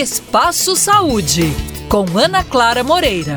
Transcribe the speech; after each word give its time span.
Espaço 0.00 0.76
Saúde, 0.76 1.42
com 1.90 2.04
Ana 2.16 2.44
Clara 2.44 2.84
Moreira. 2.84 3.34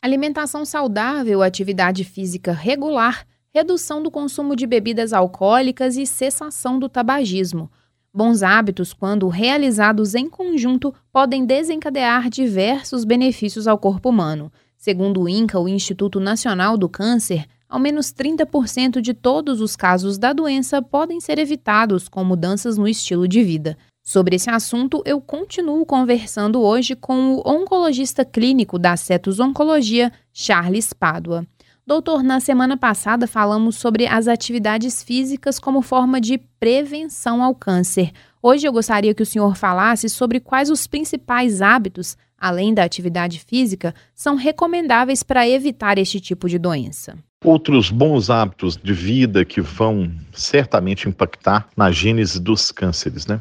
Alimentação 0.00 0.64
saudável, 0.64 1.42
atividade 1.42 2.02
física 2.02 2.50
regular, 2.50 3.26
redução 3.52 4.02
do 4.02 4.10
consumo 4.10 4.56
de 4.56 4.66
bebidas 4.66 5.12
alcoólicas 5.12 5.98
e 5.98 6.06
cessação 6.06 6.78
do 6.78 6.88
tabagismo. 6.88 7.70
Bons 8.10 8.42
hábitos, 8.42 8.94
quando 8.94 9.28
realizados 9.28 10.14
em 10.14 10.30
conjunto, 10.30 10.94
podem 11.12 11.44
desencadear 11.44 12.30
diversos 12.30 13.04
benefícios 13.04 13.68
ao 13.68 13.76
corpo 13.76 14.08
humano. 14.08 14.50
Segundo 14.78 15.20
o 15.20 15.28
INCA, 15.28 15.60
o 15.60 15.68
Instituto 15.68 16.18
Nacional 16.20 16.78
do 16.78 16.88
Câncer, 16.88 17.44
ao 17.68 17.78
menos 17.78 18.14
30% 18.14 19.02
de 19.02 19.12
todos 19.12 19.60
os 19.60 19.76
casos 19.76 20.16
da 20.16 20.32
doença 20.32 20.80
podem 20.80 21.20
ser 21.20 21.38
evitados 21.38 22.08
com 22.08 22.24
mudanças 22.24 22.78
no 22.78 22.88
estilo 22.88 23.28
de 23.28 23.42
vida. 23.42 23.76
Sobre 24.08 24.36
esse 24.36 24.48
assunto, 24.48 25.02
eu 25.04 25.20
continuo 25.20 25.84
conversando 25.84 26.62
hoje 26.62 26.94
com 26.94 27.34
o 27.34 27.42
oncologista 27.44 28.24
clínico 28.24 28.78
da 28.78 28.96
Cetus 28.96 29.40
Oncologia, 29.40 30.12
Charles 30.32 30.92
Pádua. 30.92 31.44
Doutor, 31.84 32.22
na 32.22 32.38
semana 32.38 32.76
passada 32.76 33.26
falamos 33.26 33.74
sobre 33.74 34.06
as 34.06 34.28
atividades 34.28 35.02
físicas 35.02 35.58
como 35.58 35.82
forma 35.82 36.20
de 36.20 36.38
prevenção 36.38 37.42
ao 37.42 37.52
câncer. 37.52 38.12
Hoje 38.40 38.64
eu 38.64 38.72
gostaria 38.72 39.12
que 39.12 39.24
o 39.24 39.26
senhor 39.26 39.56
falasse 39.56 40.08
sobre 40.08 40.38
quais 40.38 40.70
os 40.70 40.86
principais 40.86 41.60
hábitos, 41.60 42.16
além 42.38 42.72
da 42.72 42.84
atividade 42.84 43.40
física, 43.40 43.92
são 44.14 44.36
recomendáveis 44.36 45.24
para 45.24 45.48
evitar 45.48 45.98
este 45.98 46.20
tipo 46.20 46.48
de 46.48 46.60
doença. 46.60 47.18
Outros 47.44 47.90
bons 47.90 48.30
hábitos 48.30 48.76
de 48.76 48.92
vida 48.92 49.44
que 49.44 49.60
vão 49.60 50.12
certamente 50.32 51.08
impactar 51.08 51.68
na 51.76 51.90
gênese 51.90 52.40
dos 52.40 52.70
cânceres, 52.70 53.26
né? 53.26 53.40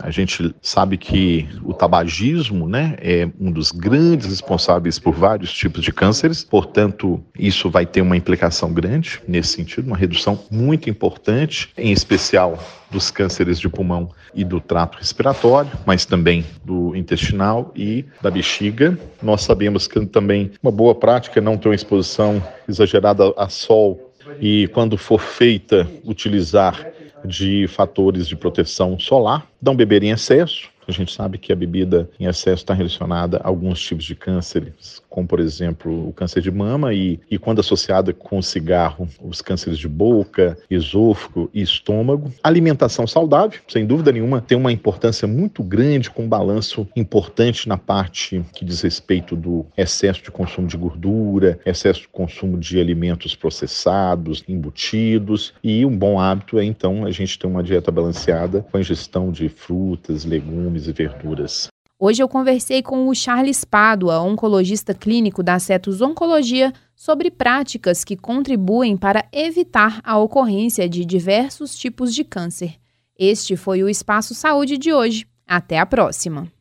A 0.00 0.10
gente 0.10 0.54
sabe 0.60 0.96
que 0.96 1.48
o 1.62 1.72
tabagismo 1.72 2.68
né, 2.68 2.96
é 3.00 3.28
um 3.40 3.50
dos 3.50 3.70
grandes 3.70 4.26
responsáveis 4.26 4.98
por 4.98 5.14
vários 5.14 5.52
tipos 5.52 5.82
de 5.82 5.92
cânceres, 5.92 6.44
portanto, 6.44 7.22
isso 7.38 7.70
vai 7.70 7.86
ter 7.86 8.00
uma 8.00 8.16
implicação 8.16 8.72
grande 8.72 9.20
nesse 9.26 9.54
sentido, 9.54 9.86
uma 9.86 9.96
redução 9.96 10.38
muito 10.50 10.90
importante, 10.90 11.70
em 11.76 11.92
especial 11.92 12.58
dos 12.90 13.10
cânceres 13.10 13.58
de 13.58 13.68
pulmão 13.68 14.10
e 14.34 14.44
do 14.44 14.60
trato 14.60 14.98
respiratório, 14.98 15.70
mas 15.84 16.04
também 16.04 16.44
do 16.64 16.94
intestinal 16.94 17.72
e 17.74 18.04
da 18.22 18.30
bexiga. 18.30 18.98
Nós 19.22 19.42
sabemos 19.42 19.86
que 19.86 20.04
também 20.06 20.52
uma 20.62 20.70
boa 20.70 20.94
prática 20.94 21.40
é 21.40 21.42
não 21.42 21.56
ter 21.56 21.68
uma 21.68 21.74
exposição 21.74 22.42
exagerada 22.68 23.32
a 23.36 23.48
sol 23.48 24.12
e, 24.40 24.68
quando 24.68 24.96
for 24.96 25.20
feita, 25.20 25.88
utilizar 26.04 26.86
de 27.26 27.66
fatores 27.66 28.26
de 28.26 28.36
proteção 28.36 28.98
solar, 28.98 29.46
não 29.60 29.76
beber 29.76 30.02
em 30.02 30.10
excesso. 30.10 30.70
A 30.86 30.92
gente 30.92 31.12
sabe 31.12 31.38
que 31.38 31.52
a 31.52 31.56
bebida 31.56 32.08
em 32.18 32.26
excesso 32.26 32.62
está 32.62 32.74
relacionada 32.74 33.38
a 33.38 33.48
alguns 33.48 33.80
tipos 33.80 34.04
de 34.04 34.14
cânceres, 34.14 35.02
como 35.08 35.26
por 35.26 35.40
exemplo 35.40 36.08
o 36.08 36.12
câncer 36.12 36.40
de 36.40 36.50
mama 36.50 36.94
e, 36.94 37.18
e 37.30 37.38
quando 37.38 37.60
associada 37.60 38.12
com 38.12 38.38
o 38.38 38.42
cigarro, 38.42 39.08
os 39.22 39.40
cânceres 39.42 39.78
de 39.78 39.88
boca, 39.88 40.56
esôfago 40.70 41.50
e 41.52 41.62
estômago. 41.62 42.32
Alimentação 42.42 43.06
saudável, 43.06 43.60
sem 43.68 43.86
dúvida 43.86 44.12
nenhuma, 44.12 44.40
tem 44.40 44.56
uma 44.56 44.72
importância 44.72 45.26
muito 45.26 45.62
grande, 45.62 46.10
com 46.10 46.24
um 46.24 46.28
balanço 46.28 46.86
importante 46.94 47.68
na 47.68 47.76
parte 47.76 48.44
que 48.54 48.64
diz 48.64 48.82
respeito 48.82 49.34
do 49.34 49.66
excesso 49.76 50.22
de 50.22 50.30
consumo 50.30 50.68
de 50.68 50.76
gordura, 50.76 51.58
excesso 51.64 52.02
de 52.02 52.08
consumo 52.08 52.58
de 52.58 52.78
alimentos 52.78 53.34
processados, 53.34 54.44
embutidos 54.48 55.54
e 55.62 55.84
um 55.84 55.96
bom 55.96 56.20
hábito 56.20 56.58
é 56.58 56.64
então 56.64 57.04
a 57.04 57.10
gente 57.10 57.38
ter 57.38 57.46
uma 57.46 57.62
dieta 57.62 57.90
balanceada 57.90 58.62
com 58.70 58.76
a 58.76 58.80
ingestão 58.80 59.30
de 59.30 59.48
frutas, 59.48 60.24
legumes 60.24 60.75
e 60.84 60.92
verduras. 60.92 61.68
Hoje 61.98 62.22
eu 62.22 62.28
conversei 62.28 62.82
com 62.82 63.08
o 63.08 63.14
Charles 63.14 63.64
Pádua, 63.64 64.20
oncologista 64.20 64.92
clínico 64.92 65.42
da 65.42 65.58
Cetus 65.58 66.02
Oncologia, 66.02 66.72
sobre 66.94 67.30
práticas 67.30 68.04
que 68.04 68.16
contribuem 68.16 68.96
para 68.96 69.24
evitar 69.32 70.00
a 70.04 70.18
ocorrência 70.18 70.88
de 70.88 71.04
diversos 71.04 71.76
tipos 71.78 72.14
de 72.14 72.22
câncer. 72.22 72.74
Este 73.18 73.56
foi 73.56 73.82
o 73.82 73.88
Espaço 73.88 74.34
Saúde 74.34 74.76
de 74.76 74.92
hoje. 74.92 75.26
Até 75.46 75.78
a 75.78 75.86
próxima! 75.86 76.55